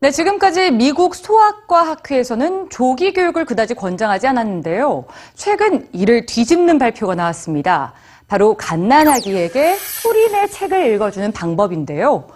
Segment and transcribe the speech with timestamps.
[0.00, 5.04] 네, 지금까지 미국 소아과 학회에서는 조기 교육을 그다지 권장하지 않았는데요.
[5.34, 7.92] 최근 이를 뒤집는 발표가 나왔습니다.
[8.26, 12.26] 바로 갓난아기에게 소리내 책을 읽어주는 방법인데요.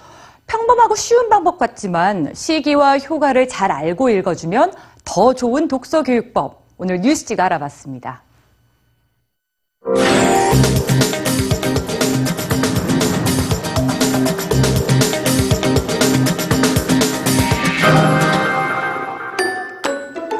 [0.46, 4.72] 평범하고 쉬운 방법 같지만 시기와 효과를 잘 알고 읽어주면
[5.04, 6.65] 더 좋은 독서 교육법.
[6.78, 8.22] 오늘 뉴스지가 알아봤습니다.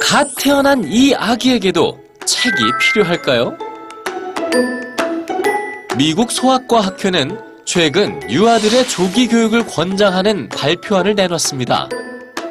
[0.01, 3.57] 갓 태어난 이 아기에게도 책이 필요할까요?
[5.97, 11.89] 미국 소아과 학회는 최근 유아들의 조기 교육을 권장하는 발표안을 내놨습니다.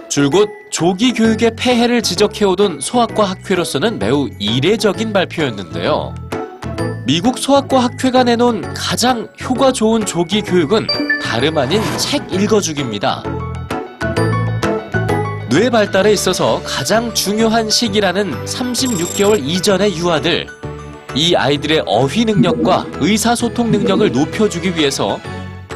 [0.09, 6.13] 줄곧 조기 교육의 폐해를 지적해오던 소아과 학회로서는 매우 이례적인 발표였는데요.
[7.05, 10.85] 미국 소아과 학회가 내놓은 가장 효과 좋은 조기 교육은
[11.23, 13.23] 다름 아닌 책 읽어주기입니다.
[15.49, 20.45] 뇌 발달에 있어서 가장 중요한 시기라는 36개월 이전의 유아들.
[21.15, 25.21] 이 아이들의 어휘 능력과 의사소통 능력을 높여주기 위해서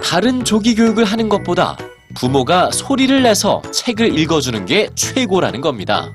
[0.04, 1.78] 다른 조기 교육을 하는 것보다
[2.20, 6.14] 부모가 소리를 내서 책을 읽어주는 게 최고라는 겁니다.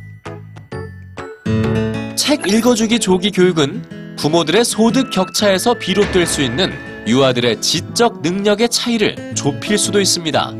[2.14, 6.74] 책 읽어주기 조기 교육은 부모들의 소득 격차에서 비롯될 수 있는
[7.06, 10.52] 유아들의 지적 능력의 차이를 좁힐 수도 있습니다.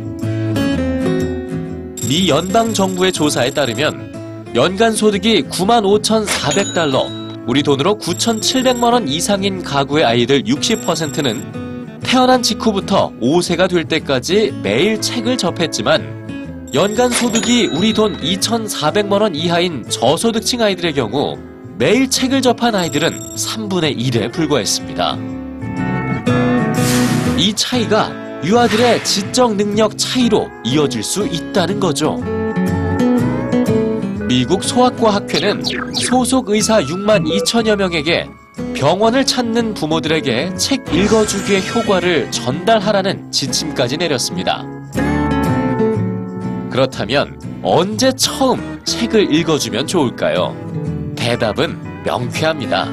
[2.09, 10.45] 미 연방 정부의 조사에 따르면 연간 소득이 95,400달러, 우리 돈으로 9,700만 원 이상인 가구의 아이들
[10.45, 11.64] 60%는
[12.15, 19.85] 태어난 직후부터 5세가 될 때까지 매일 책을 접했지만 연간 소득이 우리 돈 2,400만 원 이하인
[19.91, 21.37] 저소득층 아이들의 경우
[21.77, 25.19] 매일 책을 접한 아이들은 3분의 1에 불과했습니다.
[27.37, 28.13] 이 차이가
[28.45, 32.23] 유아들의 지적 능력 차이로 이어질 수 있다는 거죠.
[34.29, 38.29] 미국 소아과 학회는 소속 의사 6만 2천여 명에게
[38.75, 44.65] 병원을 찾는 부모들에게 책 읽어주기의 효과를 전달하라는 지침까지 내렸습니다.
[46.71, 50.55] 그렇다면 언제 처음 책을 읽어주면 좋을까요?
[51.17, 52.89] 대답은 명쾌합니다.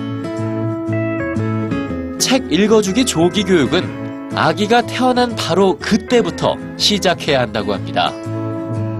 [2.19, 8.13] 책 읽어주기 조기 교육은 아기가 태어난 바로 그때부터 시작해야 한다고 합니다.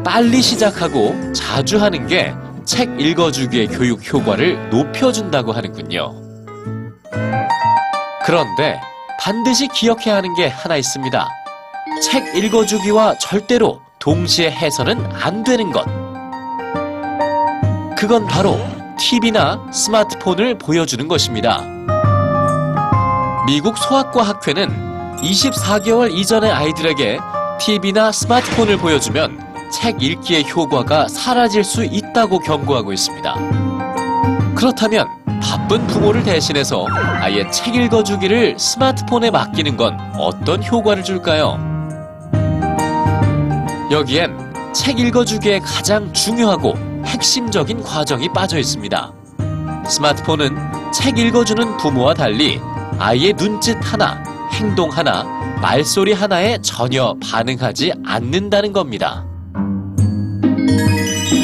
[0.04, 2.34] 빨리 시작하고 자주 하는 게
[2.66, 6.21] 책 읽어주기의 교육 효과를 높여준다고 하는군요.
[8.26, 8.80] 그런데
[9.20, 11.28] 반드시 기억해야 하는 게 하나 있습니다.
[12.04, 15.86] 책 읽어주기와 절대로 동시에 해서는 안 되는 것.
[17.96, 18.60] 그건 바로
[18.98, 21.62] TV나 스마트폰을 보여주는 것입니다.
[23.46, 27.20] 미국 소아과 학회는 24개월 이전의 아이들에게
[27.60, 33.36] TV나 스마트폰을 보여주면 책 읽기의 효과가 사라질 수 있다고 경고하고 있습니다.
[34.56, 36.86] 그렇다면 바쁜 부모를 대신해서
[37.20, 41.58] 아예 책 읽어주기를 스마트폰에 맡기는 건 어떤 효과를 줄까요?
[43.92, 46.76] 여기엔 책 읽어주기의 가장 중요하고
[47.06, 49.12] 핵심적인 과정이 빠져 있습니다.
[49.86, 50.56] 스마트폰은
[50.94, 52.62] 책 읽어주는 부모와 달리
[53.00, 54.24] 아이의 눈짓 하나,
[54.54, 55.24] 행동 하나,
[55.62, 59.26] 말소리 하나에 전혀 반응하지 않는다는 겁니다.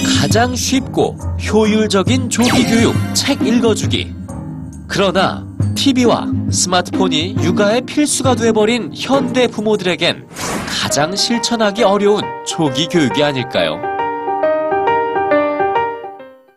[0.07, 1.17] 가장 쉽고
[1.51, 4.15] 효율적인 조기 교육, 책 읽어주기.
[4.87, 5.45] 그러나
[5.75, 10.27] TV와 스마트폰이 육아의 필수가 돼버린 현대 부모들에겐
[10.81, 13.96] 가장 실천하기 어려운 조기 교육이 아닐까요?